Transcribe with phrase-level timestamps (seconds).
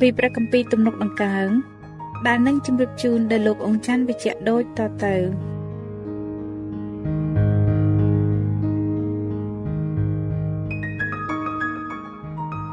[0.00, 1.48] ពីព្រះគម្ពីរទំនុកដង្កើង
[2.26, 5.14] ដែលនឹងជម្រាបជូនដល់លោកអង្គច័ន្ទវិជ្ជៈដូចតទៅ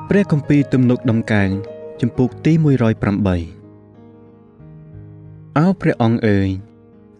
[0.09, 1.49] ព្រះគម្ពីរទំនុកដំកើង
[2.01, 3.59] ចំពុកទី108
[5.57, 6.49] អោព្រះអង្គអើយ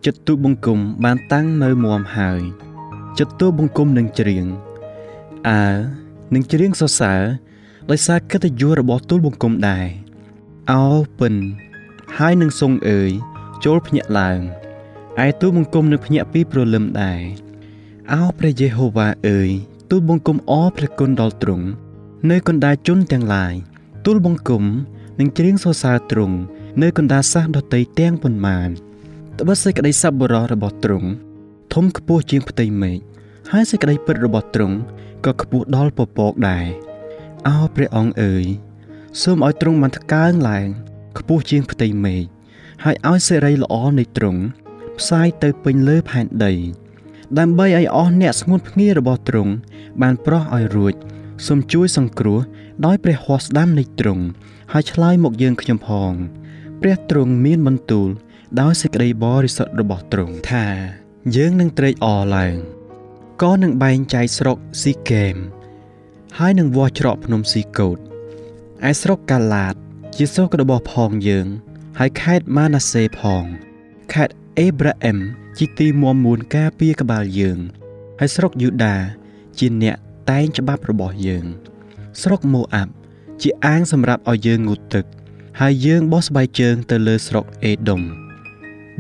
[0.06, 2.42] ចិត្តទូបង្គំបានតាំងនៅមមហើយ
[3.20, 4.46] ចិត្តទូបង្គំនឹងច្រៀង
[5.50, 5.66] អើ
[6.34, 7.22] នឹងច្រៀងសរសើរ
[7.90, 9.88] ដោយសារកិត្តិយសរបស់ទូលបង្គំដែរ
[10.72, 10.86] អោ
[11.20, 11.36] ពិន
[12.18, 13.12] ហើយនឹងសងអើយ
[13.66, 14.40] ចូលភ្ញាក់ឡើង
[15.26, 17.22] ឯទូលបង្គំនឹងភ្ញាក់ពីព្រលឹមដែរ
[18.14, 19.50] អោព្រះយេហូវ៉ាអើយ
[19.90, 21.68] ទូលបង្គំអរព្រះគុណដល់ទ្រង់
[22.32, 23.54] នៅកណ្ដាលជនទាំងឡាយ
[24.06, 24.64] ទូលបង្គំ
[25.20, 26.38] នឹងច្រៀងសរសើរទ្រង់
[26.82, 28.70] នៅកណ្ដាលសាសដតីទាំងប៉ុន្មាន
[29.40, 31.10] ត្បិតសេចក្តីសប្បុរសរបស់ទ្រង់
[31.74, 32.98] ធំខ្ពស់ជាងផ្ទៃមេឃ
[33.52, 34.76] ហើយសេចក្តីពិតរបស់ទ្រង់
[35.26, 36.66] ក៏ខ្ពស់ដល់ពពកដែរ
[37.48, 38.46] អោព្រះអង្គអើយ
[39.22, 40.68] សូមឲ្យទ្រង់បានថ្កើងឡើង
[41.18, 42.24] ខ្ពស់ជាងផ្ទៃមេឃ
[42.84, 44.42] ហើយឲ្យសេរីល្អនៃទ្រង់
[45.00, 46.54] ផ្សាយទៅពេញលើផែនដី
[47.40, 49.54] ដើម្បីឲ្យអស់អ្នកស្ងួនភ្ងារបស់ទ្រង់
[50.02, 50.94] បានប្រោះឲ្យរួច
[51.48, 52.40] សូមជួយសង្គ្រោះ
[52.86, 54.24] ដោយព្រះហស្តស្ដាំនៃទ្រង់
[54.74, 56.12] ហើយឆ្លើយមកយើងខ្ញុំផង
[56.82, 58.10] ព្រះទ្រង់មានបន្ទូល
[58.62, 60.66] ដោយសេចក្តីបរិសុទ្ធរបស់ទ្រង់ថា
[61.36, 62.56] យើងនឹងត្រេកអរឡើង
[63.42, 65.36] ក៏នឹងបែងចែកស្រុកស៊ីកេម
[66.38, 67.98] ហើយនឹងវាស់ច្រកភ្នំស៊ីកូត
[68.90, 69.76] ឯស្រុកកាឡាត
[70.16, 71.48] ជាស្រុករបស់ផងយើង
[72.00, 73.44] ហើយខេត្តម៉ាណាសេផង
[74.14, 75.18] ខេត្តអេប្រាអែម
[75.58, 77.58] ជាទីមមមួនការពារក្បាលយើង
[78.20, 78.96] ហើយស្រុកយូដា
[79.60, 79.96] ជាអ្នក
[80.30, 81.46] តែងច្បាប់របស់យើង
[82.22, 82.92] ស្រុកម៉ូអាប់
[83.42, 85.06] ជាអាងសម្រាប់ឲ្យយើងងូតទឹក
[85.60, 88.02] ហើយយើងបោះស្បែកជើងទៅលើស្រុកអេដុំ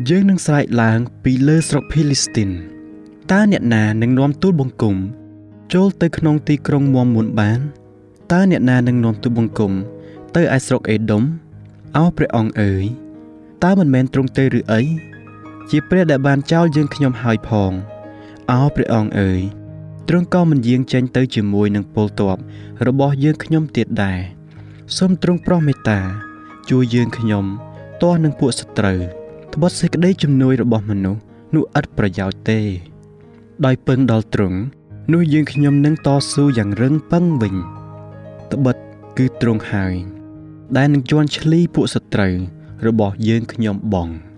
[0.09, 2.49] យើងនឹងស្រែកឡើងពីលើស្រុកភីលីស្ទីន
[3.31, 4.95] តើអ្នកណានឹងនាំទូលបង្គំ
[5.73, 7.59] ចូលទៅក្នុងទីក្រុងមមមួនបាន
[8.31, 9.71] តើអ្នកណានឹងនាំទូលបង្គំ
[10.35, 11.23] ទៅឯស្រុកអេដុំ
[11.97, 12.83] អោព្រះអង្គអើយ
[13.63, 14.81] តើមិនមែនទ្រង់ទេឬអី
[15.69, 17.71] ជាព្រះដែលបានចោលយើងខ្ញុំហើយផង
[18.51, 19.41] អោព្រះអង្គអើយ
[20.07, 22.37] ទ្រង់ក៏មិនយាងចេញទៅជាមួយនឹងពលទ័ព
[22.87, 24.19] របស់យើងខ្ញុំទៀតដែរ
[24.97, 25.99] សូមទ្រង់ប្រោះមេត្តា
[26.69, 27.45] ជួយយើងខ្ញុំ
[28.01, 28.99] ទាស់នឹងពួកសត្រូវ
[29.53, 31.21] ត្បិតសេចក្តីជំនួយរបស់មនុស្ស
[31.55, 32.59] នោះឥតប្រយោជន៍ទេ
[33.65, 34.59] ដោយពឹងដល់ទ្រង់
[35.13, 37.55] នោះយើងខ្ញុំនឹងតស៊ូយ៉ាងរឹងប៉ឹងវិញ
[38.51, 38.77] ត្បិត
[39.17, 39.95] គឺទ្រង់ហើយ
[40.77, 42.35] ដែលនឹងជន់ឈ្លីពួកសត្រូវ
[42.87, 44.09] របស់យើងខ្ញុំបង។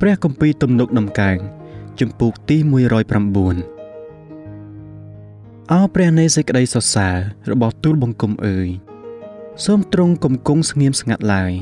[0.00, 1.38] ព្រះគម្ពីរទំនុកដំកើង
[2.00, 2.62] ជំពូកទី109
[5.72, 7.16] អោព្រះនៃសេចក្តីសរសើរ
[7.50, 8.68] របស់ទូលបង្គំអើយ
[9.64, 11.52] សូមទ្រង់គង់គង់ស្ងៀមស្ងាត់ឡើយ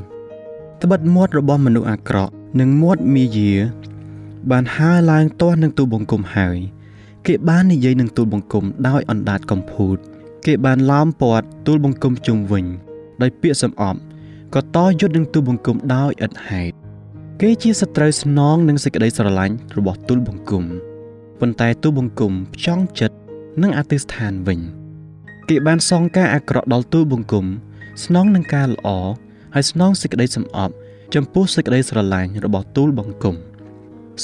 [0.82, 3.54] ត្បិតមាត់របស់មនុស្សអាក្រក់និងមាត់មាយា
[4.50, 6.58] បានហើរឡើងទាស់នឹងទូលបង្គំហើយ
[7.26, 9.96] គេបាននិយាយនឹងទូលបង្គំដោយអណ្ដាតកំភូត
[10.46, 12.64] គេបានឡោមព័ទ្ធទូលបង្គំជុំវិញ
[13.22, 14.00] ដោយពាក្យសំអប់
[14.54, 16.75] ក៏តយុទ្ធនឹងទូលបង្គំដោយឥតហេតុ
[17.42, 20.64] គេជាសត្រូវស្នងនឹងសេចក្តីស្រឡាញ់របស់ទូលបង្គំ
[21.40, 23.16] ប៉ុន្តែទូបង្គំផ្ចង់ចិត្ត
[23.62, 24.60] នឹងអតិស្ថានវិញ
[25.48, 27.46] គេបានសងការអាក្រក់ដល់ទូបង្គំ
[28.04, 28.88] ស្នងនឹងការល្អ
[29.54, 30.74] ហើយស្នងសេចក្តីសំអប់
[31.14, 33.36] ចំពោះសេចក្តីស្រឡាញ់របស់ទូលបង្គំ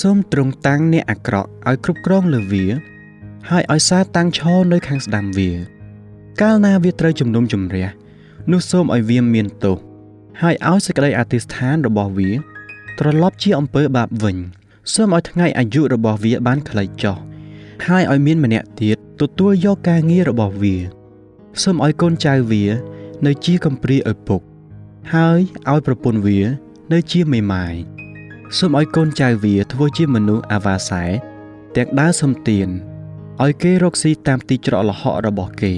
[0.00, 2.66] សូមទ្រង់តាំងអ្នកអាក្រក់ឲ្យគ្រប់គ្រងលើវា
[3.50, 5.50] ហើយឲ្យសារតាំងឈរនៅខាងស្ដាំវា
[6.40, 7.86] កាលណាវាត្រូវជំនុំជម្រះ
[8.52, 9.76] នោះសូមឲ្យវាមានទោស
[10.42, 12.32] ហើយឲ្យសេចក្តីអធិស្ឋានរបស់វា
[12.98, 14.36] ត្រឡប់ជាអំពើបាបវិញ
[14.94, 17.16] សូមឲ្យថ្ងៃអាយុរបស់វាបានខ្លីចុះ
[17.86, 20.76] ហើយឲ្យមានម្នាក់ទៀតទទួលយកការងាររបស់វា
[21.62, 22.64] សូមឲ្យកូនចៅវា
[23.26, 24.40] នៅជាកំព្រាឪពុក
[25.14, 25.40] ហើយ
[25.70, 26.40] ឲ្យប្រពន្ធវា
[26.92, 27.74] នៅជាមេម៉ាយ
[28.58, 31.04] សូមឲ្យកូនចៅវាធ្វើជាមនុស្សអាវ៉ាសែ
[31.76, 32.68] ទាំងដើរសំទៀន
[33.42, 35.72] ឲ្យគេរកស៊ីតាមទីច្រកលហករបស់គេ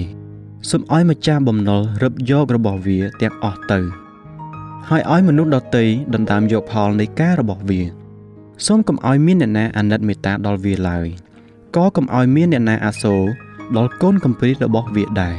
[0.69, 4.04] សូមឲ្យម្ចាស់បំណុលរឹបយករបស់វាទាំងអស់ទៅ
[4.89, 5.83] ហើយឲ្យមនុស្សដទៃ
[6.13, 7.81] ដណ្ដើមយកផលនៃការរបស់វា
[8.65, 11.07] សូមកុំឲ្យមានអ្នកណាអាណិតមេត្តាដល់វាឡើយ
[11.75, 13.23] ក៏កុំឲ្យមានអ្នកណាអាសូរ
[13.77, 15.37] ដល់កូនកំព្រារបស់វាដែរ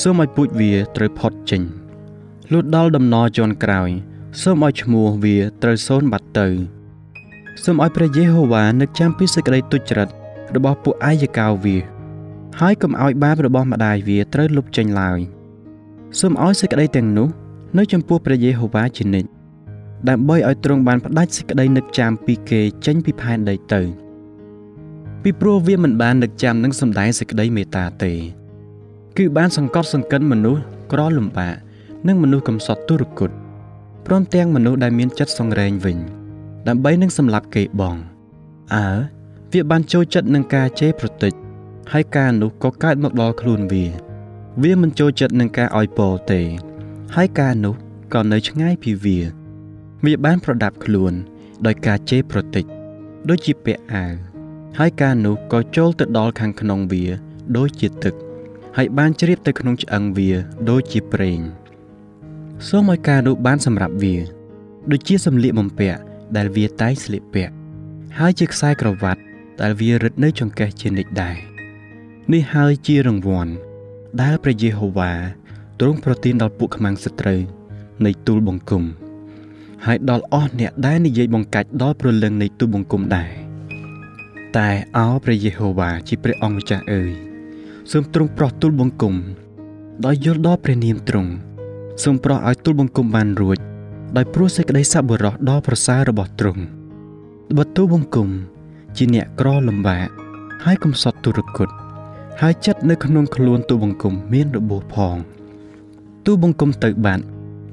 [0.00, 1.62] សូមឲ្យពូជវាត្រូវផុតចេញ
[2.52, 3.90] លុះដល់ដំណរជាន់ក្រោយ
[4.42, 6.48] សូមឲ្យឈ្មោះវាត្រូវសូន្យបាត់ទៅ
[7.64, 10.08] សូមឲ្យព្រះយេហូវ៉ានឹកចាំពីសេចក្តីទុច្ចរិត
[10.56, 11.76] របស់ពួកអាយកោវា
[12.60, 15.20] ហើយកុំឲ្យបាបរបស់ម្ដាយវាត្រូវលុបចេញឡើយ
[16.20, 17.28] សូមឲ្យសេចក្តីទាំងនោះ
[17.78, 19.28] នៅចំពោះព្រះយេហូវ៉ាជានិច្ច
[20.08, 23.82] ដើម្បីឲ្យទ្រង់បានផ្ដាច់សេចក្តីនឹកចាំពីគេចេញពីផែនដីទៅ
[25.22, 28.12] ពីព្រោះវាមិនបាននឹកចាំនឹងសម្ដែងសេចក្តីមេត្តាទេ
[29.16, 30.62] គឺបានសង្កត់សង្កិនមនុស្ស
[30.92, 31.54] ក្រលំបាក
[32.06, 33.30] និងមនុស្សកំសត់ទុរគត
[34.06, 35.98] ព្រមទាំងមនុស្សដែលមានចិត្តសង្រេងវិញ
[36.68, 37.96] ដើម្បីនឹងសម្លាប់គេបង
[38.74, 38.88] អើ
[39.52, 41.32] វាបានចូលចិត្តនឹងការជេរប្រតិច
[41.92, 43.86] ហើយការនោះក៏កើតមកដល់ខ្លួនវា
[44.62, 46.40] វាមិនចូលចិត្តនឹងការឲ្យពរទេ
[47.18, 47.74] ហើយការនោះ
[48.14, 49.18] ក៏នៅឆ្ងាយពីវា
[50.04, 51.12] វាបានប្រដាប់ខ្លួន
[51.66, 52.64] ដោយការជេរប្រតិច
[53.28, 54.14] ដូចជាពាក់អាវ
[54.78, 57.04] ហើយការនោះក៏ចូលទៅដល់ខាងក្នុងវា
[57.56, 58.14] ដូចជាទឹក
[58.76, 60.30] ហើយបានជ្រាបទៅក្នុងឆ្អឹងវា
[60.70, 61.40] ដូចជាប្រេង
[62.68, 64.16] សូមឲ្យការនោះបានសម្រាប់វា
[64.90, 66.00] ដូចជាសម្លៀកបំពាក់
[66.36, 67.52] ដែលវាតែងស្លៀកពាក់
[68.18, 69.20] ហើយជាខ្សែក្រវ៉ាត់
[69.62, 71.36] ដែលវារឹតនៅចង្កេះជានិច្ចដែរ
[72.32, 73.52] នេះហើយជារង្វាន់
[74.22, 75.12] ដែលព្រះយេហូវ៉ា
[75.80, 77.40] ទ្រង់ប្រទានដល់ពួកខ្មាំងសត្រូវ
[78.06, 78.84] នៃទូលបង្គំ
[79.86, 83.30] ហើយដល់អស់អ្នកដែលនិយាយបង្កាច់ដល់ព្រលឹងនៃទូលបង្គំដែរ
[84.56, 87.12] តែអោព្រះយេហូវ៉ាជាព្រះអង្គម្ចាស់អើយ
[87.92, 89.14] សូមទ្រង់ប្រោះទូលបង្គំ
[90.04, 91.30] ដោយយល់ដល់ព្រះនាមទ្រង់
[92.02, 93.58] សូមប្រោះឲ្យទូលបង្គំបានរួច
[94.16, 96.62] ដោយព្រោះសេចក្តីសប្បុរសដ៏ប្រសើររបស់ទ្រង់
[97.56, 98.28] បើទូលបង្គំ
[98.96, 100.08] ជាអ្នកក្រលំបាក
[100.64, 101.68] ហើយកំសត់ទុរគត
[102.40, 105.16] ហើយចិត្តនៅក្នុងខ្លួនទូបង្គំមានរបួសផង
[106.26, 107.24] ទូបង្គំទៅបាត់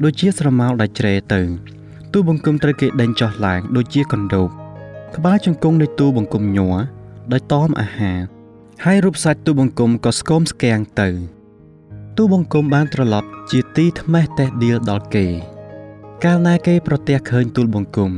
[0.04, 1.42] ដូចជាស្រមោលដាច់ជ្រេទៅ
[2.14, 4.50] ទូបង្គំត្រូវគេដេញចុះឡើង ដូចជាកណ្ដូប
[5.16, 6.76] ក្បាលជង្គង់នៃទូបង្គំញ័រ
[7.32, 8.20] ដោយតមអាហារ
[8.86, 11.10] ហើយរូបសាច់ទូបង្គំក៏ស្គមស្គាំងទៅ
[12.18, 15.28] ទូបង្គំបានត្រឡប់ជាទីថ្មេះតេះដៀលដល់គេ
[16.24, 18.12] កាលណាគេប្រទះឃើញទូលបង្គំ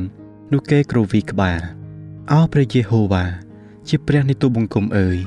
[0.52, 1.62] នោះគេគ្រវីក្បាល
[2.32, 3.26] អោព្រះយេហូវ៉ា
[3.90, 5.18] ជាព្រះនៃទូបង្គំអើយ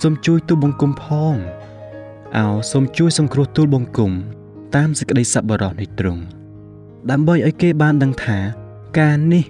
[0.00, 1.34] សូមជួយទូបង្គំផង
[2.36, 4.12] អោសូមជួយសង្គ្រោះទូលបង្គំ
[4.76, 6.22] តាមសេចក្តីសប្បុរសនៃទ្រង់
[7.10, 8.38] ដើម្បីឲ្យគេបានដឹងថា
[9.00, 9.44] ការនេះ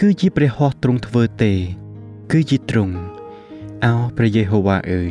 [0.00, 1.52] គឺជាព្រះហស្ថទ្រង់ធ្វើទេ
[2.32, 2.94] គឺជាទ្រង់
[3.84, 5.10] អោព្រះយេហូវ៉ាអើយ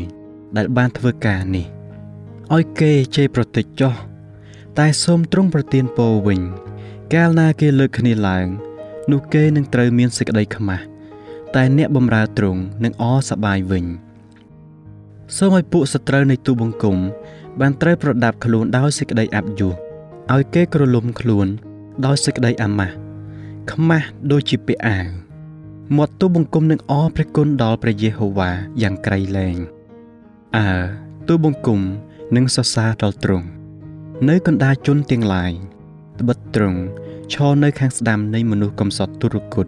[0.58, 1.66] ដែលបានធ្វើការនេះ
[2.54, 3.94] ឲ្យគេជេរប្រតិចចោះ
[4.80, 6.40] តែសូមទ្រង់ប្រទានពរវិញ
[7.14, 8.48] កាលណាគេលើកគ្នាឡើង
[9.12, 10.84] នោះគេនឹងត្រូវមានសេចក្តីខ្មាស់
[11.56, 13.86] តែអ្នកបម្រើទ្រង់នឹងអសប្បាយវិញ
[15.38, 16.98] សូមឲ្យពួកសត្រូវនៃទូបង្គំ
[17.60, 19.74] បានត្រូវប្រដាប់ខ្លួនដោយសេចក្តីអាប់យួរ
[20.34, 21.48] ឲ្យគេក្រលុំខ្លួន
[22.06, 22.96] ដោយសេចក្តីអាម៉ាស់
[23.72, 25.06] ខ្មាស់ដូចជាពាក់អាវ
[25.98, 29.58] មាត់ទូបង្គំនឹងអរព្រះគុណដល់ព្រះយេហូវ៉ាយ៉ាងក្រៃលែង
[30.58, 30.70] អើ
[31.28, 31.80] ទូបង្គំ
[32.36, 33.48] នឹងសរសើរដល់ទ្រង់
[34.30, 35.52] នៅកណ្ដាលជនទាំងឡាយ
[36.20, 36.80] ត្បិតទ្រង់
[37.34, 39.68] ឈរនៅខាងស្ដាំនៃមនុស្សកំសត់ទុរគត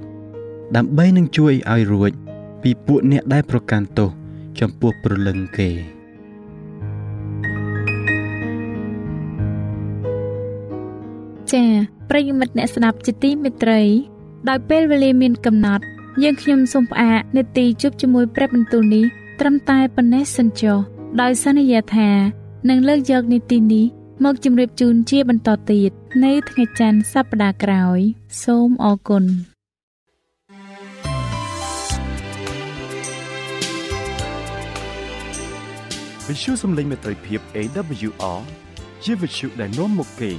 [0.76, 2.12] ដើម្បីនឹងជួយឲ្យរួច
[2.62, 4.12] ពីពួកអ្នកដែលប្រកាន់ទោស
[4.60, 5.70] ចំពោះព្រលឹងគេ
[11.52, 11.70] ចា៎
[12.10, 13.82] ប្រិយមិត្តអ្នកស្ដាប់ជាទីមេត្រី
[14.50, 15.84] ដោយពេលវេលាមានកំណត់
[16.24, 19.06] យើងខ្ញុំសូមផ្អាកនេតិជប់ជាមួយព្រឹបបន្ទូលនេះ
[19.40, 20.78] ត្រឹមតែប៉ុណ្ណេះសិនចុះ
[21.22, 22.10] ដោយសន្យាថា
[22.70, 23.86] នឹងលើកយកនីតិនេះ
[24.24, 25.92] មកជម្រាបជូនជាបន្តទៀត
[26.24, 28.00] នៅថ្ងៃច័ន្ទសប្តាហ៍ក្រោយ
[28.44, 29.51] សូមអរគុណ
[36.32, 38.40] វិទ្យុសំឡេងមេត្រីភាព AWR
[39.04, 40.30] ជាវិទ្យុដែលនាំមកពី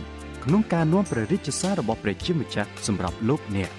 [0.45, 3.71] ក្នុងការនាំព្រះរាជសាររបស់ព្រះជាម្ចាស់សម្រាប់លោកអ្នក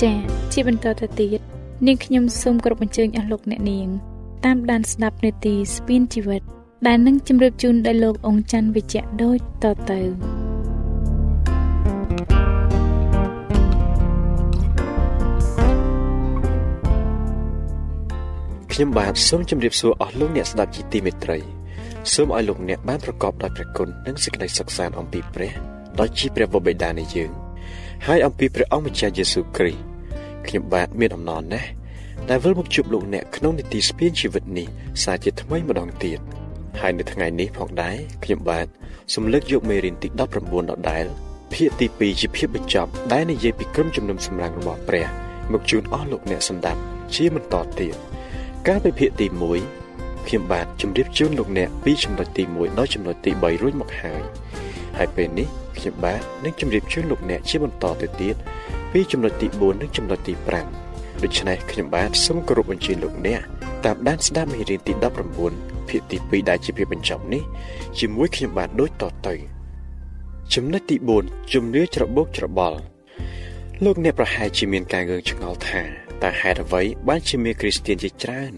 [0.00, 0.16] ចា៎
[0.52, 1.40] ជាបន្តទៅទៀត
[1.86, 4.09] នាងខ្ញុំសូមគោរពអញ្ជើញអស់លោកអ្នកនាង
[4.44, 6.42] តាមដានស្ដាប់នាទីស្ពានជីវិត
[6.86, 10.00] ដែលនឹងជម្រាបជូនដល់លោកអង្ចាន់វិជ្ជៈដូចតទៅ
[18.72, 21.38] ខ្ញុំបាទសូមជម្រាបសួរអស់លោកអ្នកស្ដាប់ជាទីមេត្រី
[22.12, 25.52] សូមឲ្យលោកអ្នកបានប្រកបដោយព្រះគុណនិងសេចក្តីសុខសាន្តអំពីព្រះ
[26.00, 27.30] ដោយជាព្រះវរបិតានៃយើង
[28.06, 29.82] ហើយអំពីព្រះអង្គម្ចាស់យេស៊ូវគ្រីស្ទ
[30.46, 31.68] ខ្ញុំបាទមានអំណរណាស់
[32.28, 34.66] ដែលវិលមកជួបលោកអ្នកក្នុងនីតិស្ពានជីវិតនេះ
[35.02, 36.18] សាជាថ្មីម្ដងទៀត
[36.80, 38.66] ហើយនៅថ្ងៃនេះផងដែរខ្ញុំបាទ
[39.14, 40.08] សូមលើកយកមេរៀនទី
[40.40, 41.04] 19ដដែល
[41.54, 45.06] ភាគទី2ជាភាគបញ្ចប់ដែលនិយាយពីក្រុមជំនុំសម្រាំងរបស់ព្រះ
[45.52, 46.80] មកជូនអស់លោកអ្នកសម្ដាប់
[47.14, 47.94] ជាបន្តទៀត
[48.66, 49.26] កាលពីភាគទី
[49.76, 54.22] 1ខ្ញុំបាទជម្រាបជូនលោកអ្នកពីចំណុចទី1ដល់ចំណុចទី3រួចមកហើយ
[54.98, 55.48] ហើយពេលនេះ
[55.78, 58.36] ខ្ញុំបាទនឹងជម្រាបជូនលោកអ្នកជាបន្តទៅទៀត
[58.92, 60.79] ពីចំណុចទី4និងចំណុចទី5
[61.24, 63.40] ដូច្នេះខ្ញុំបាទសូមគោរពអញ្ជើញលោកអ្នក
[63.84, 64.92] តាមដានស្ដាប់មេរៀនទី
[65.40, 67.42] 19ភាគទី2ដែលជាភាគបញ្ចប់នេះ
[67.98, 69.34] ជាមួយខ្ញុំបាទដូចតទៅ
[70.54, 72.78] ចំណុចទី4ជំនឿច្របូកច្របល់
[73.84, 75.82] លោកអ្នកប្រហែលជាមានការងឿងឆ្ងល់ថា
[76.22, 78.52] តើហេតុអ្វីបានជាមានគ្រីស្ទានជាច្រើន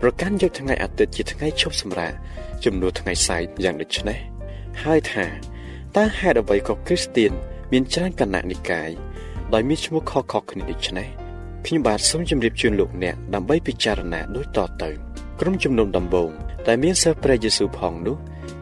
[0.00, 2.12] ប្រកាន់យកថ្ងៃអាទិត្យជាថ្ងៃឈប់សម្រាក
[2.64, 4.18] ជំនួសថ្ងៃសៅរ៍យ៉ាងដូចនេះ
[4.82, 5.24] ហើយថា
[5.96, 7.32] តើហេតុអ្វីក៏គ្រីស្ទាន
[7.72, 8.90] មានច្រើនគណៈនិកាយ
[9.52, 11.23] ដោយមានឈ្មោះខុសៗគ្នាដូចនេះ
[11.66, 14.90] ខ្ញុំបាទសូមជម្រាបជូនលោកអ្នកដើម្បីពិចារណាដូចតទៅ
[15.40, 16.30] ក្រុមជំនុំដំបូង
[16.68, 18.16] ដែលមានសិស្សព្រះយេស៊ូវផងនោះ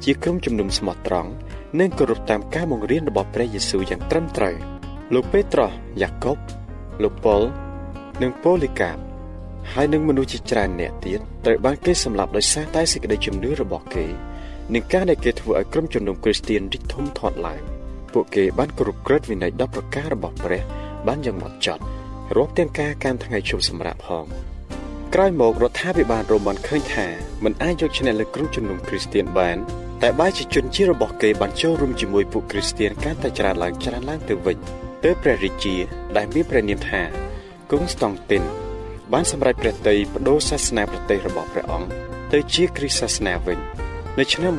[0.05, 1.31] ជាក្រុមជំនុំស្មោះត្រង់
[1.79, 4.57] និងគោរពតាមការបង្រៀនរបស់ព្រះយេស៊ូវយ៉ាងត្រឹមត្រូវ
[5.15, 6.37] លោកពេត្រុសយ៉ាកុប
[7.03, 7.43] លោកប៉ុល
[8.23, 8.97] និងប៉ូលីកាប
[9.73, 14.07] ហើយនឹងមនុស្សជាច្រើនអ្នកទៀតត្រូវបានគេសម្លាប់ដោយសារតែសេចក្តីជំនឿរបស់គេ
[14.75, 17.61] និងការដែលគេធ្វើឲ្យក្រុមជំនុំគ្រីស្ទានរីកធំធាត់ឡើង
[18.13, 20.63] ពួកគេបានគោរពក្រឹតវិន័យ10ប្រការរបស់ព្រះ
[21.07, 21.85] បានយ៉ាងម៉ត់ចត់
[22.37, 24.25] រាប់ទាំងការកាន់ថ្ងៃជុំសម្រាប់ផង
[25.15, 27.07] ក្រោយមករដ្ឋាភិបាលរ៉ូម៉ាន់ឃើញថា
[27.45, 29.57] មិនអាចយកឈ្នះលើក្រុមជំនុំគ្រីស្ទានបាន
[30.03, 34.57] តែបែរជាជនជារបស់គេបានចូលរួមជាមួយពួកគ្រីស្ទានកាន់តែច្រើនឡើងច្រើនឡើងទៅវិញ
[35.05, 35.77] ទើបព្រះរាជា
[36.17, 37.03] ដែលមានព្រះនាមថា
[37.71, 38.43] គង់ស្តង់ទីន
[39.13, 41.89] បានសម្រេចព្រះតីបដូរសាសនាប្រទេសរបស់ព្រះអង្គ
[42.33, 43.59] ទៅជាគ្រិស្តសាសនាវិញ
[44.19, 44.53] នៅឆ្នាំ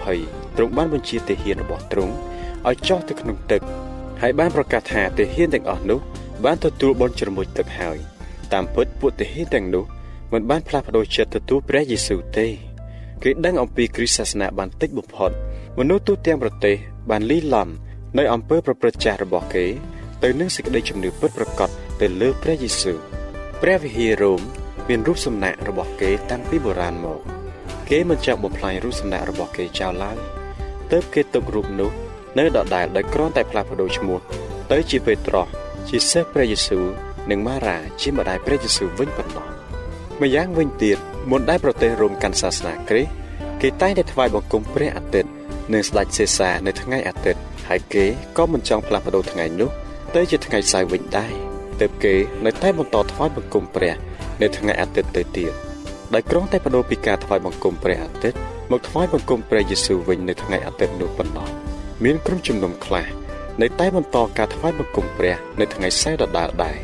[0.00, 2.14] 320ទ្រង់បានបញ្ជាទាហានរបស់ទ្រង់
[2.68, 3.62] ឲ្យចុះទៅក្នុងទឹក
[4.22, 6.00] ហើយបានប្រកាសថាទាហានទាំងអស់នោះ
[6.44, 7.98] បានទទួលបន់ជ្រមុជទឹកហើយ
[8.52, 9.84] តាមពិតពួកទាហានទាំងនោះ
[10.32, 12.46] មិនបានផ្លាស់ប្ដូរចិត្តទទួលព្រះយេស៊ូវទេ
[13.22, 15.30] គេដឹងអំពីគ្រិស្តសាសនាបានតិចបំផុត
[15.78, 16.76] មនុស្សទូទាំងប្រទេស
[17.10, 17.68] បានលីឡំ
[18.18, 19.64] នៅអំពើប្រព្រឹត្តចាស់របស់គេ
[20.22, 22.98] ទៅនឹងសេចក្តីជំនឿពិតប្រាកដទៅលើព្រះយេស៊ូវ
[23.62, 24.40] ព្រះវិហាររ៉ូម
[24.88, 27.20] មានរូបសំណាករបស់គេតាំងពីបុរាណមក
[27.90, 30.16] គេមិនចង់បំផ្លាញរូបសំណាករបស់គេចោលឡើយ
[30.90, 31.90] ទើបគេទុករូបនោះ
[32.38, 34.18] នៅដដែលដោយគ្រាន់តែផ្លាស់ប្ដូរឈ្មោះ
[34.72, 35.46] ទៅជាពេត្រុស
[35.88, 36.84] ជាសិស្សព្រះយេស៊ូវ
[37.30, 39.46] និងម៉ារ៉ាជាម្ដាយព្រះយេស៊ូវវិញប៉ុណ្ណោះ
[40.20, 40.98] ម្យ៉ាងវិញទៀត
[41.30, 43.12] មុនដែលប្រទេសរ៉ូមកាន់សាសនាគ្រីស្ទ
[43.62, 45.30] គេតែងតែថ្វាយបង្គំព្រះអាទិត្យ
[45.72, 48.04] និងស្ដេចសេសានៅថ្ងៃអាទិត្យហើយគេ
[48.36, 49.70] ក៏មិនចង់ផ្លាស់ប្ដូរថ្ងៃនោះ
[50.14, 51.32] ទៅជាថ្ងៃសៅរ៍វិញដែរ
[51.80, 52.14] ទើបគេ
[52.44, 53.94] នៅតែបន្តថ្វាយបង្គំព្រះ
[54.42, 55.52] នៅថ្ងៃអាទិត្យទៅទៀត
[56.14, 58.38] ដោយក្រុងតែបដូរពីការថ្វាយបង្គំព្រះអាទិត្យ
[58.70, 61.48] មកថ្វាយបង្គំព្រះយេស៊ូវវិញនៅថ្ងៃអាទិត្យនោះប៉ុណ្ណោះ
[62.04, 63.06] មានក្រុមជំនុំខ្លះ
[63.62, 66.78] នៅតែបន្តការថ្វាយបង្គំព្រះនៅថ្ងៃសៅរ៍ដដែលដែរ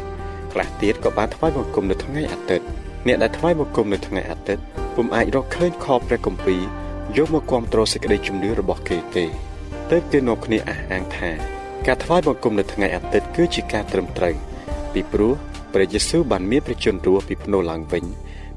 [0.52, 2.66] ខ្លះទៀតក៏បានថ្វាយបង្គំនៅថ្ងៃអាទិត្យ
[3.06, 4.62] អ្នកដែលថ្វាយបង្គំនៅថ្ងៃអាទិត្យ
[4.96, 6.62] ពុំអាចរកឃើញខព្រះគម្ពីរ
[7.16, 9.24] យកមកគ្រប់គ្រងសេចក្តីជំនឿរបស់គេទេ
[9.90, 11.30] ទើបគេនាំគ្នាអះអាងថា
[11.86, 14.34] ការថ្វាយបង្គំនៅថ្ងៃអាទិត្យគឺជាការត្រឹមត្រូវ
[14.92, 15.32] ពីព្រោះ
[15.72, 18.04] ព្រះយេស៊ូវបានមានព្រះជន្មរស់ពីភ្នូឡើងវិញ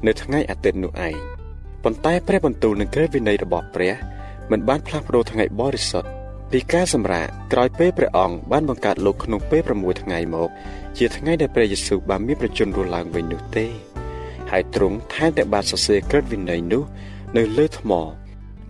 [0.07, 1.15] នៅថ្ងៃអាទិត្យនោះឯង
[1.83, 3.93] ប៉ុន្តែព្រះបន្ទូលនឹងក្រឹតវិន័យរបស់ព្រះ
[4.51, 6.09] មិនបានផ្លាស់ប្ដូរថ្ងៃបរិសុទ្ធ
[6.55, 10.49] ពីការសម្រាកក្រោយពេលព្រះអង្គបានបង្កើតលោកក្នុងពេល6ថ្ងៃមក
[10.97, 13.65] ជាថ្ងៃដែលព្រះយេស៊ូវបានមានព្រះជន្មរស់ឡើងវិញនោះទេ
[14.51, 16.83] ហើយទ្រង់ថែមទាំងបានសរសេរក្រឹតវិន័យនោះ
[17.37, 17.91] នៅលើថ្ម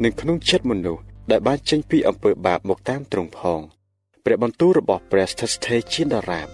[0.03, 3.59] និងក្នុងចិត្តមនុស្សដែលបានចេញពីអំពើបាបមកតាមទ្រង់ផង
[4.25, 6.47] ព្រះបន្ទូលរបស់ព្រះស្ថិតស្ថេរជាដរាប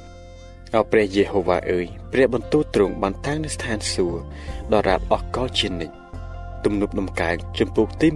[0.76, 4.22] អោព្រះយេហូវ៉ាអើយព្រះបន្ទូលទ្រង់បានតាំងនៅស្ថានសួគ៌
[4.74, 5.96] ដរាបអស់កលជានិច្ច
[6.66, 8.08] ទំនុកដំកើងចំពុកទី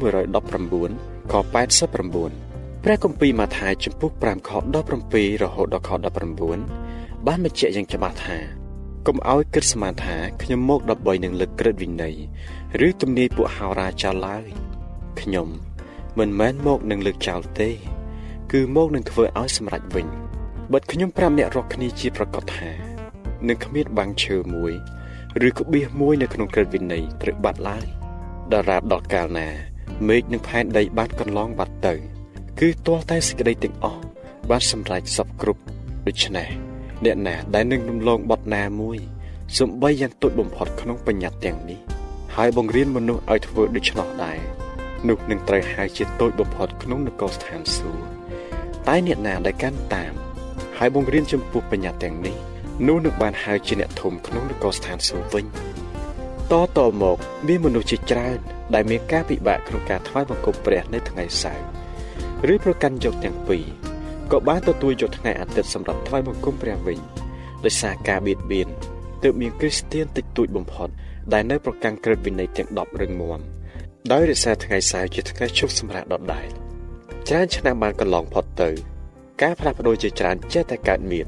[0.62, 2.42] 119ខ89
[2.86, 4.50] ព្រះគម្ពីរម៉ាថាយចំពុក5ខ
[4.96, 5.92] 17រហូតដល់ខ
[6.60, 8.38] 19បានបញ្ជាក់យ៉ាងច្បាស់ថា
[9.08, 12.16] កុំឲ្យគិតស្មានថាខ្ញុំមកដើម្បីនឹងលើកក្រឹតវិន័យ
[12.88, 14.48] ឬទំនាយពួកហោរាចោលឡើយ
[15.22, 15.48] ខ្ញុំ
[16.20, 17.70] មិនមែនមកនឹងលើកចោលទេ
[18.52, 20.08] គឺមកនឹងធ្វើឲ្យសម្រេចវិញ
[20.74, 22.70] បិទខ្ញុំ5នាក់រកគ្នាជាប្រកាសថា
[23.48, 24.74] នឹងគ្មានបាំងឈើមួយ
[25.48, 27.86] ឬក្បៀសមួយនៅក្នុងក្រឹតវិន័យត្រូវបាត់ឡើយ
[28.54, 29.50] ដរាបដល់កាលណា
[30.08, 32.12] មេឃនិងផែនដីបានកន្លងបាត់ទៅ
[32.60, 34.01] គឺទាល់តែសេចក្តីទាំងអស់
[34.50, 35.62] បានសម្រេចសពគ្រប់
[36.07, 36.48] ដូច្នេះ
[37.05, 38.98] អ្នកណាដែលនឹងរំលងបត់ណាមួយ
[39.57, 41.79] សំបីយ៉ាងទុតបំផុតក្នុងបញ្ញត្តិទាំងនេះ
[42.36, 44.38] ហើយបង្រៀនមនុស្សឲ្យធ្វើដូច្នោះដែរ
[45.10, 48.03] នោះនឹងត្រូវហៅជាតូចបំផុតក្នុងនគរស្ថានសួគ៌
[48.88, 50.13] តែអ្នកណាដែលកាន់តាម
[50.77, 52.36] ហើយបង្រៀនចំពោះបញ្ញត្តិទាំងនេះ
[52.88, 55.45] នោះនឹងបានហៅជាអ្នកធំក្នុងនគរស្ថានសួគ៌វិញ
[56.51, 57.17] តតមក
[57.48, 58.38] មានមនុស្សជាច្រើន
[58.74, 61.83] ដែលមានការពិបាកក្នុងការថ្វាយបង្គំព្រះនៅថ្ងៃសៅរ៍
[62.51, 63.65] ឬប្រកាន់យកទាំងពីរ
[64.31, 67.00] ក៏បានទទួលយកថ្ងៃអាទិត្យសម្រាប់ថ្វាយបង្គំព្រះវិញ
[67.65, 68.67] ដោយសារការបៀតបៀន
[69.23, 70.89] ទើបមានគ្រីស្ទានតិចតួចបំផុត
[71.33, 73.39] ដែលនៅប្រកាន់ក្រឹតវិន័យទាំង10រឹងមាំ
[74.12, 76.47] ដោយរក្សាថ្ងៃសៅរ៍ជាថ្ងៃជប់សម្រាប់ដដែល
[77.27, 78.69] ច្រើនឆ្នាំបានកន្លងផុតទៅ
[79.41, 81.27] ការផ្លាស់ប្ដូរជាច្រើនចេះតែកើតមាន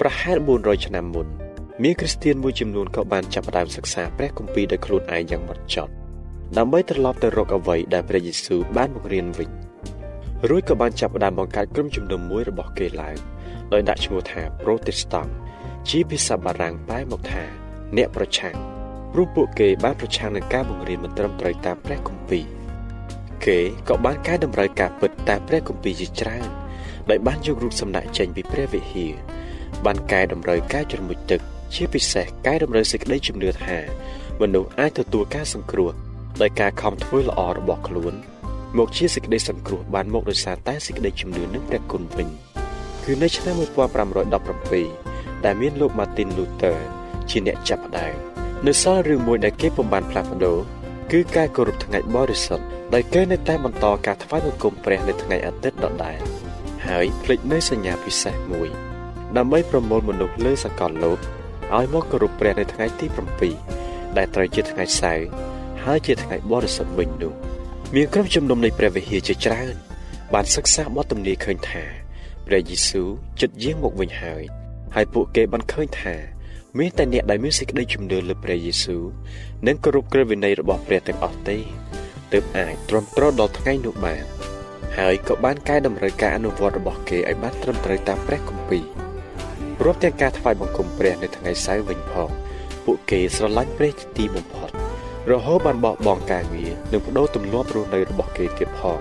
[0.00, 1.26] ប្រហែល400ឆ្នាំមុន
[1.82, 5.92] មានគ្រីស្ទានមួយចំនួនក៏បានចាប់ផ្ដើមសិក្សាព្រះគម្ពីរដោយខ្លួនឯងយ៉ាងម៉ត់ចត់
[6.58, 9.50] ដើម្បីត្រឡប់ទៅរកអ្វីដែលព្រះយេស៊ូវបានបង្រៀនវិញ
[10.48, 13.16] រួចក៏បានចាប់ផ្ដើមបង្កើតក្រុមជំនុំមួយរបស់គេឡើង
[13.72, 15.30] ដោយដាក់ឈ្មោះថា Protestant
[15.88, 17.44] ជាភាសាបារាំងបែរមកថា
[17.96, 18.56] អ្នកប្រឆាំង
[19.12, 22.46] ព្រោះពួកគេបានប្រឆាំងនឹងការបង្រៀនមិនត្រឹមត្រូវតាមព្រះគម្ពីរ
[23.44, 26.48] គេក៏បានកែតម្រូវការពិតតាមព្រះគម្ពីរជាច្រើន
[27.10, 29.12] ដោយបានយករូបសំណាកចេញពីព្រះវិហារ
[29.84, 31.40] បានកែតម្រូវការជ្រមុជទឹក
[31.74, 33.78] ជាពិសេសកែតម្រូវសេចក្តីជំនឿថា
[34.40, 35.90] មនុស្សអាចទទួលការសង្គ្រោះ
[36.42, 38.14] ដោយការខំធ្វើល្អរបស់ខ្លួន
[38.78, 42.28] មកជាសេចក្តីសង្គ្រោះបានមកដោយសារតែសេចក្តីជំនឿនឹងព្រះគុណវិញ
[43.04, 43.54] គឺនៅឆ្នាំ
[44.50, 46.78] 1517ដែលមានលោក Martin Luther
[47.30, 48.14] ជាអ្នកចាប់ផ្ដើម
[48.66, 50.58] នៅសល់រឿងមួយដែលគេពុំបានផ្លាស់ប្ដូរ
[51.12, 56.18] គឺការគោរពថ្ងៃបរិសុទ្ធដោយគេនៅតែបន្តការថ្វាយបង្គំព្រះនៅថ្ងៃអាទិត្យដដែល
[56.86, 58.68] ហើយភ្លេចនៅសញ្ញាពិសេសមួយ
[59.36, 61.18] ដើម្បីប្រមូលមនុស្សលើសកលលោក
[61.76, 63.06] ឲ្យមកគោរពព្រះនៅថ្ងៃទី
[63.62, 65.26] 7ដែលត្រូវជាថ្ងៃសៅរ៍
[65.84, 67.32] ហើយជាថ្ងៃបរិសុទ្ធវិញនោះ
[67.94, 69.74] មានក្រុមជំនុំនៃព្រះវិហារជាច្រើន
[70.34, 71.84] បានសិក្សាបទទំនាយឃើញថា
[72.46, 73.08] ព្រះយេស៊ូវ
[73.40, 74.42] ចិត្តយាងមកវិញហើយ
[74.94, 76.14] ហើយពួកគេបានឃើញថា
[76.78, 79.02] មានតែអ្នកដែលមានសេចក្តីជំនឿលើព្រះយេស៊ូវ
[79.66, 81.58] និងគោរពក្រឹតវិន័យរបស់ព្រះទាំងអស់ទេ
[82.32, 84.24] ទើបអាចទ្រាំទ្រដល់ថ្ងៃនោះបាន
[84.98, 88.84] ហើយក៏បានកែតម្រូវការអនុវត្តរបស់គេឲ្យបានត្រឹមត្រូវតាមព្រះគម្ពីរ
[89.84, 92.30] រាប់ទាំងការថ្វាយបង្គំព្រះនៅថ្ងៃសៅរ៍វិញផង
[92.84, 94.85] ពួកគេស្រឡាញ់ព្រះជាទីបំផុត
[95.32, 98.98] រហូតបានបោះបង់ការងារនិងបដូរទម្លាប់រស់នៅរបស់គេទៀតផង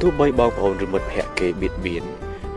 [0.00, 2.04] ទោះបីបងប្អូនឬមិត្តភ័ក្តិគេបៀតបៀន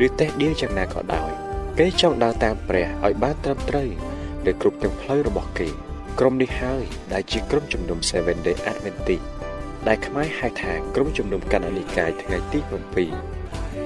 [0.06, 1.32] ឬតេះដៀលយ៉ាងណាក៏ដោយ
[1.80, 3.90] គេចង់ដើរតាមព្រះឲ្យបានត្រឹមត្រូវ
[4.46, 5.70] នៅគ្រប់ទាំងផ្លូវរបស់គេ
[6.20, 9.24] ក្រុមនេះហើយដែលជាក្រុមជំនុំ Seven Day Adventist
[9.88, 12.60] ដែលខ្មែរហៅថាក្រុមជំនុំកណ្ដាលនិកាយថ្ងៃទី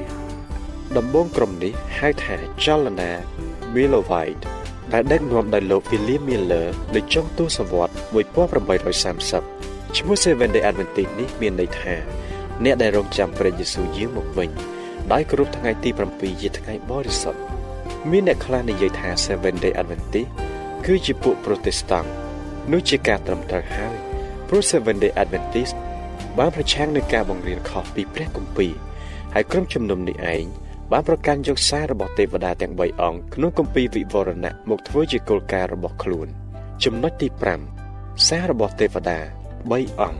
[0.09, 2.35] 7ដំបូងក្រុមនេះហៅថា
[2.65, 3.11] ចលនា
[3.73, 4.43] Millovite
[4.93, 7.93] ដែលដឹកនាំដោយលោក William Miller នៅចុងទសវត្ស
[9.13, 11.95] 1830ឈ្មោះ Seven Day Adventist នេះមានន័យថា
[12.63, 14.49] អ្នកដែលរងចាំព្រះយេស៊ូវយាងមកវិញ
[15.11, 17.41] ដោយគ្រប់ថ្ងៃទី7ជាថ្ងៃបរិសុទ្ធ
[18.11, 20.29] មានអ្នកខ្លះនិយាយថា Seven Day Adventist
[20.85, 22.07] គឺជាពួក Protestant
[22.71, 23.95] នោះជាការត្រឹមត្រូវហើយ
[24.47, 25.75] ព្រោះ Seven Day Adventist
[26.37, 28.73] បានប្រឆាំងនឹងការបង្រៀនខុសពីព្រះគម្ពីរ
[29.33, 30.45] ហើយក្រុមជំនុំនេះឯង
[30.95, 36.27] បានប្រកាន់យកសាររបស់ទេវតាទាំង3អង្គក្នុងគម្ពីរវិវរណៈមកធ្វើជាគោលការណ៍របស់ខ្លួន
[36.83, 37.27] ចំណុចទី
[37.77, 39.19] 5សាររបស់ទេវតា
[39.61, 40.19] 3អង្គ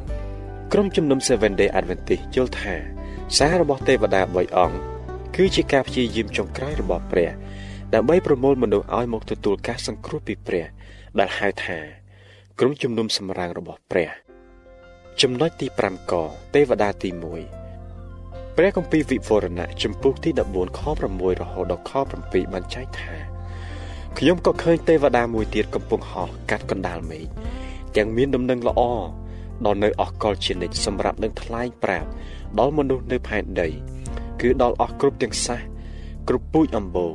[0.74, 2.76] ក្រុមជំនុំ Seven Day Adventist យល់ថា
[3.38, 4.78] សាររបស់ទេវតា3អង្គ
[5.36, 7.30] គឺជាការព្យាយាមចុងក្រោយរបស់ព្រះ
[7.94, 10.66] ដើម្បីប្រមូលមនុស្សឲ្យមកទទួលការសង្គ្រោះពីព្រះ
[11.20, 11.78] ដែលហៅថា
[12.60, 14.10] ក្រុមជំនុំសម្រាងរបស់ព្រះ
[15.22, 16.14] ចំណុចទី5ក
[16.54, 17.63] ទេវតាទី1
[18.58, 21.92] ព្រះគម្ពីរវិវរណៈចំពុកទី14ខ6រហូតដល់ខ
[22.24, 23.14] 7បានចែកថា
[24.18, 27.26] ខ្ញុំក៏ឃើញទេវតាមួយទៀតកំពុងហោះកាត់កណ្ដាលមេឃ
[27.98, 28.82] ទាំងមានដំណឹងល្អ
[29.66, 32.10] ដល់នៅអស់កលជានិច្ចសម្រាប់នឹងថ្លែងប្រាប់
[32.60, 33.70] ដល់មនុស្សនៅផែនដី
[34.42, 35.62] គឺដល់អស់គ្រប់ទាំងសាស
[36.28, 37.14] គ្រប់ពូជអម្បូរ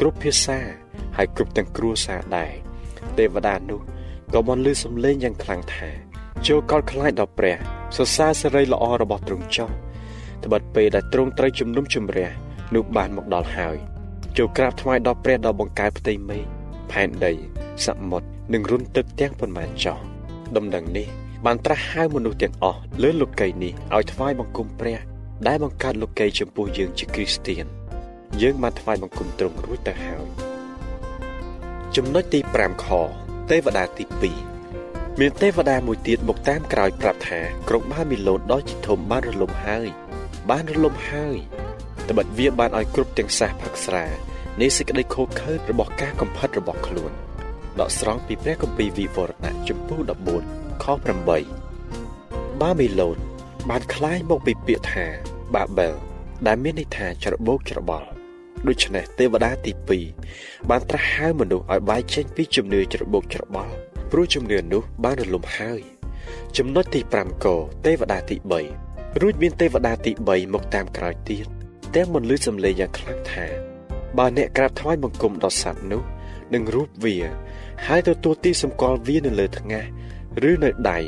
[0.00, 0.58] គ្រប់ភាសា
[1.16, 2.52] ហើយគ្រប់ទាំងគ្រួសារដែរ
[3.18, 3.80] ទេវតានោះ
[4.32, 5.88] ក៏បានលើសំឡេងយ៉ាងខ្លាំងថា
[6.46, 7.56] ចូលកលខ្លាចដល់ព្រះ
[7.96, 9.70] សរសើរសេរីល្អរបស់ទ្រង់ចោះ
[10.44, 12.28] ត្បិតពេលដែលទ្រង់ត្រូវជំនុំជម្រះ
[12.74, 13.76] នោះបានមកដល់ហើយ
[14.36, 16.44] ចូលក្រាបថ្វាយដល់ព្រះដ៏បង្កើតផ្ទៃមេឃ
[16.90, 17.32] ផែនដី
[17.86, 19.98] សមុទ្រនិងរុនទឹកទាំងប៉ុន្មានចោះ
[20.56, 21.08] ដំណឹងនេះ
[21.46, 24.98] បានត្រាស់ហៅមនុស្សទាំងអស់លើលោកីនេះឲ្យថ្វាយបង្គំព្រះ
[25.46, 27.64] ដែលបង្កើតលោកីចំពោះយើងជាគ្រីស្ទៀន
[28.42, 30.26] យើងបានថ្វាយបង្គំទ្រង់រួចទៅហើយ
[31.96, 32.86] ចំណុចទី5ខ
[33.50, 34.04] ទេវតាទី
[34.62, 39.88] 2មានទេវតាមួយទៀតមកតាមក្រោយប្រាប់ថាក្រុងបាប៊ីឡូនដ៏ជាធំបានរលំហើយ
[40.49, 41.37] បានរលំហើយ
[42.09, 44.05] ត្បិតវាបានឲ្យគ្រប់ទាំងសះផឹកស្រា
[44.61, 47.11] នៃសេចក្តីខូចខើចរបស់ការកំផិតរបស់ខ្លួន
[47.79, 49.99] ដកស្រង់ពីព្រះគម្ពីរវិវរណៈចំពោះ
[50.41, 53.17] 14ខ8បាប៊ីឡូន
[53.69, 55.05] បានคล้ายមកពីពាក្យថា
[55.55, 55.95] បាបែល
[56.47, 58.07] ដែលមានន័យថាច្របូកច្របល់
[58.67, 59.71] ដូច្នេះទេវតាទី
[60.21, 63.73] 2បានត្រាស់ហៅមនុស្សឲ្យបែកចេញពីជំនឿច្របូកច្របល់
[64.11, 65.81] ព្រោះជំនឿនោះបានរលំហើយ
[66.57, 67.47] ចំណុចទី5ក
[67.85, 68.86] ទេវតាទី3
[69.22, 71.46] រួចមានទេវតាទី3មកតាមក្រោយទៀត
[71.94, 73.46] ទាំងមិនលឺសំឡេងយ៉ាងខ្លាំងថា
[74.18, 76.02] បើអ្នកក្រាបថ្វាយបង្គំដល់សត្វនោះ
[76.54, 77.16] នឹងរូបវា
[77.86, 79.84] ហើយទទួលទីសម្គាល់វានៅលើថ្ងាស
[80.50, 80.98] ឬនៅដៃ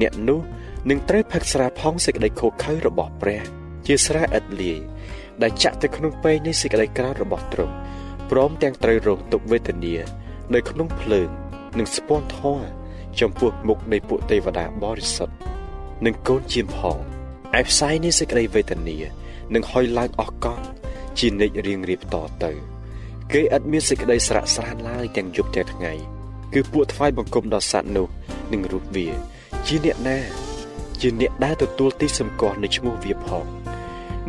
[0.00, 0.40] អ្នកនោះ
[0.90, 3.42] នឹងត្រូវផឹកស្រាផងសេចក្តីខូខើរបស់ព្រះ
[3.86, 4.78] ជាស្រាឥតលាយ
[5.42, 7.74] ដែលចាក់ទៅក្នុងពេងនៃសេចក្តីក្រោធរបស់ទ្រង់
[8.30, 9.94] ព្រមទាំងត្រូវរងទុក្ខវេទនា
[10.54, 11.28] នៅក្នុងភ្លើង
[11.78, 12.66] និងស្ពាន់ធម៌
[13.20, 15.34] ចំពោះមុខនៃពួកទេវតាបរិសុទ្ធ
[16.04, 17.13] និងកូនជាមផង
[17.58, 18.98] ឯផ្សាយនៃសេចក្តីវេទនា
[19.54, 20.64] នឹងហុយឡើងអស់កង់
[21.18, 22.50] ជានិច្ចរៀងរៀបតទៅ
[23.32, 25.92] គេឥតមានសេចក្តីស្រាក់ស្រានឡើយទាំងយប់ទាំងថ្ងៃ
[26.52, 28.06] គឺពួកថ្វាយបង្គំដល់សត្វនោះ
[28.52, 29.08] នឹងរូបវា
[29.66, 30.18] ជាអ្នកណា
[31.00, 33.44] ជាអ្នកដែលទទួលទីសម្គាល់នៃឈ្មោះវាផង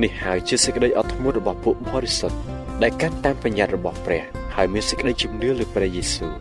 [0.03, 2.37] នេះហើយជាសេចក្តីអត់ធ្មត់របស់ពួកបរិសុទ្ធ
[2.83, 4.23] ដែលកាន់តាមបញ្ញត្តិរបស់ព្រះ
[4.55, 6.33] ហើយមានសេចក្តីជំនឿលើព្រះយេស៊ូវ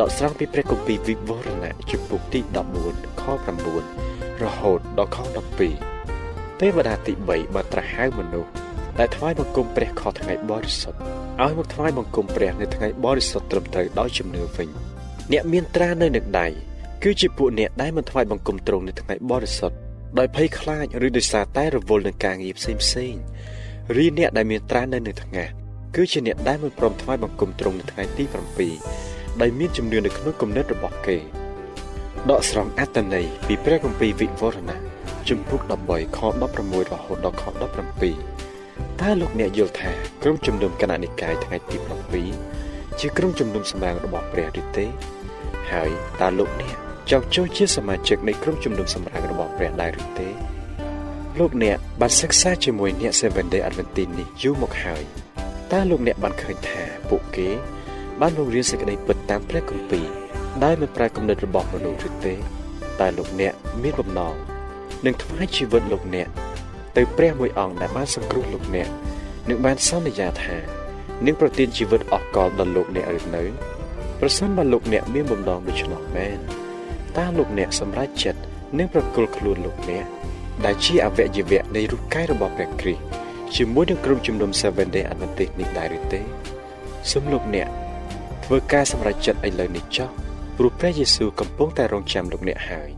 [0.00, 2.40] ដកស្រង់ពីព្រះគម្ពីរវិវរណៈជំពូកទី
[2.80, 3.24] 14ខ
[3.82, 5.95] 9រហូតដល់ខ12
[6.60, 8.50] ទេវតាទី3បានត្រាស់ហៅមនុស្ស
[8.98, 10.98] ដែលថ្វាយបង្គំព្រះខុសថ្ងៃបរិសុទ្ធ
[11.42, 14.68] ឲ្យមកថ្វាយបង្គំព្រះនៅថ្ងៃបរិសុទ្ធត្រឹមត្រូវដោយជំនឿវិញ
[15.32, 16.48] អ្នកមានត្រានៅនឹងដៃ
[17.02, 19.76] គឺជាពួកអ្នកដែលមិនថ្វាយបង្គំទ្រង់នៅថ្ងៃបរិសុទ្ធ
[20.18, 23.14] ដោយភ័យខ្លាចឬដោយសារតែរវល់នឹងការងារផ្សេងផ្សេង
[23.96, 25.44] រីអ្នកដែលមានត្រានៅនៅថ្ងៃ
[25.96, 28.24] គឺជាអ្នកដែលមិនព្រមថ្វាយបង្គំទ្រង់នៅថ្ងៃទី
[28.82, 31.16] 7ដែលមានជំនឿនៅក្នុងគំនិតរបស់គេ
[32.30, 34.85] ដកស្រង់អត្តន័យពីព្រះគម្ពីរវិវរណៈ
[35.28, 36.18] ជំពូក13ខ
[36.52, 37.44] 16រហូតដល់ខ
[38.22, 41.76] 17តើលោកអ្នកយល់ថាក្រុមជំនុំគណៈនិកាយថ្ងៃទី
[42.38, 44.86] 7ជាក្រុមជំនុំសម្រាប់របស់ព្រះឬទេ
[45.70, 46.74] ហើយតើលោកអ្នក
[47.10, 50.28] ចង់ចូលជាសមាជិកនៃក្រុមជំនុំសម្រាប់របស់ព្រះដែរឬទេ
[51.38, 55.02] លោកអ្នកបានសិក្សាជាមួយអ្នក Seven Day Adventist នេះយូរមកហើយ
[55.72, 57.48] តើលោកអ្នកបានឃើញថាពួកគេ
[58.20, 60.06] បានបង្រៀនសេចក្តីពិតតាមព្រះគម្ពីរ
[60.64, 62.34] ដែលមិនប្រែគំនិតរបស់មនុស្សឬទេ
[63.00, 64.36] តែលោកអ្នកមានបំណង
[65.04, 66.28] នឹងថ្វាយជីវិតលោកអ្នក
[66.96, 68.88] ទៅព្រះមួយអង្គដែលបានសង្គ្រោះលោកអ្នក
[69.48, 70.56] នឹងបានសន្យាថា
[71.26, 73.42] នឹងប្រទានជីវិតអស់កលដល់លោកអ្នកឬនៅ
[74.20, 76.38] ប្រសិនបើលោកអ្នកមានបំណងដូច្នោះមែន
[77.16, 78.40] តើលោកអ្នកសម្រេចចិត្ត
[78.78, 80.06] នឹងប្រគល់ខ្លួនលោកអ្នក
[80.64, 83.02] ដែលជាអវយវៈនៃរូបកាយរបស់ព្រះគ្រីស្ទ
[83.56, 86.20] ជាមួយនឹងក្រុមជំនុំ Seven Day Adventist នេះដែរឬទេ
[87.10, 87.68] សូមលោកអ្នក
[88.44, 90.08] ធ្វើការសម្រេចចិត្តឥឡូវនេះចុះ
[90.56, 92.90] ព្រោះព្រះយេស៊ូវកំពុងតែរងចាំលោកអ្នកហើយ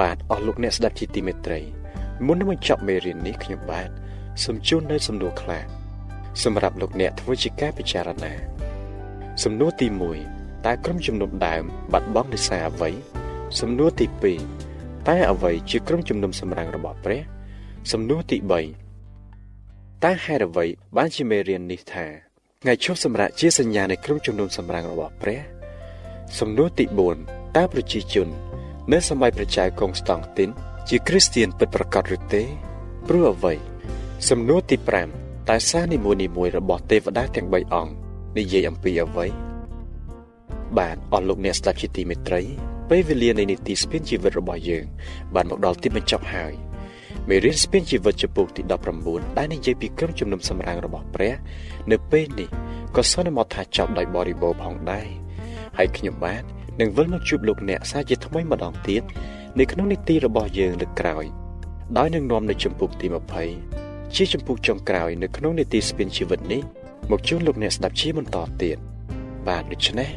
[0.00, 1.60] បាទអស់លោកអ្នកស្ដាប់ជាទីមេត្រី
[2.26, 3.90] មុននឹងបញ្ចប់មេរៀននេះខ្ញុំបាទ
[4.44, 5.64] សូមជូននៅសំណួរខ្លះ
[6.42, 8.32] សម្រាប់លោកអ្នកធ្វើជាការពិចារណា
[9.44, 9.86] សំណួរទី
[10.26, 12.90] 1តើក្រុមជំនុំដើមបាត់បង់ដោយសារអ្វី
[13.60, 14.06] សំណួរទី
[14.56, 17.20] 2តើអ្វីជាក្រុមជំនុំសម្រាំងរបស់ព្រះ
[17.92, 18.38] សំណួរទី
[19.20, 22.06] 3តើហេតុអ្វីបានជាមេរៀននេះថា
[22.62, 25.40] ថ្ងៃឈប់សម្រាកជាសញ្ញានៃក្រុមជំនុំសម្រាំងរបស់ព្រះ
[26.38, 26.84] សំណួរទី
[27.20, 28.28] 4តើប្រជាជន
[28.92, 30.50] នៅសម័យព្រះចៅកុងស្តង់ទីន
[30.88, 32.42] ជាគ្រីស្ទានពិតប្រាកដឬទេ
[33.08, 33.54] ព្រោះអ្វី
[34.28, 34.76] សំណួរទី
[35.12, 37.92] 5តើសារនីមួយៗរបស់ទេវតាទាំង3អង្គ
[38.38, 39.26] និយាយអំពីអ្វី
[40.78, 42.42] បាទអស់លោកអ្នកស្ដាប់ជាទីមេត្រី
[42.90, 44.84] ពេលវេលានៃនីតិស្ពានជីវិតរបស់យើង
[45.34, 46.52] បានមកដល់ទីបញ្ចប់ហើយ
[47.28, 48.62] មេរៀនស្ពានជីវិតចំពោះទី
[49.00, 51.34] 19ដែលនិយាយពីក្រុមជំនុំសម្រាំងរបស់ព្រះ
[51.90, 52.48] នៅពេលនេះ
[52.96, 55.06] ក៏សន្មតថាចប់ដោយបរិបូរផងដែរ
[55.76, 56.42] ហើយខ្ញុំបាទ
[56.80, 59.02] នឹងវិលមកជួបលោកអ្នកសាជាថ្មីម្ដងទៀត
[59.58, 61.24] នៅក្នុងនីតិរបស់យើងលើកក្រោយ
[61.98, 63.06] ដោយនឹងនាំនៅចំពោះទី
[63.62, 66.62] 20ជាចំពោះចុងក្រោយនៅក្នុងនីតិស្ពានជីវិតនេះ
[67.10, 68.76] មកជួបលោកអ្នកស្ដាប់ជាបន្តទៀត
[69.48, 70.08] បាទដូច្នេះ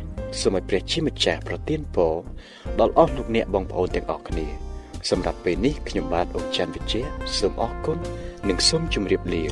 [0.42, 2.16] សូមឲ្យព្រះជាម្ចាស់ប្រទានពរ
[2.80, 4.48] ដល់អស់លោកអ្នកបងប្អូនទាំងអស់គ្នា
[5.10, 7.02] សម្រាប់ពេលនេះខ្ញុំបាទអុកច័ន្ទវិជ្ជា
[7.38, 7.98] សូមអរគុណ
[8.50, 9.44] និងសូមជម្រាបលា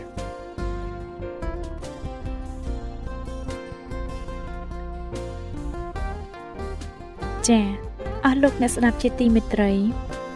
[7.50, 7.66] ចា៎
[8.26, 9.72] អស់លោកអ្នកស្ដាប់ជាទីមេត្រី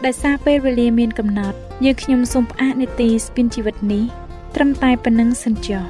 [0.04, 4.04] ដោយសារពេលវេលាមានកំណត់យើងខ្ញុំសូមផ្អាកនីតិស្ពិនជីវិតនេះ
[4.54, 5.84] ត្រឹមតែប៉ុណ្្នឹងសិនចុះ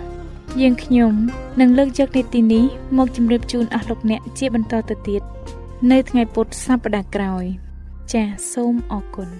[0.61, 1.13] យើងខ្ញុំ
[1.61, 2.65] នឹងលើកយកនីតិនេះ
[2.99, 5.23] មកជម្រាបជូនអស់លោកអ្នកជាបន្តទៅទៀត
[5.91, 7.45] នៅថ្ងៃពុធសប្តាហ៍ក្រោយ
[8.13, 9.31] ចាសសូមអរគុណ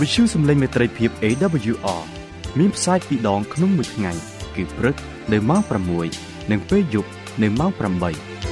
[0.00, 2.21] វិទ្យុសំឡេងមេត្រីភាព AWR
[2.58, 4.12] មានផ្សាយពីរដងក្នុងមួយថ្ងៃ
[4.56, 4.96] គឺព្រឹក
[5.32, 5.62] នៅម៉ោង
[6.06, 7.10] 6និងពេលយប់
[7.42, 8.51] នៅម៉ោង8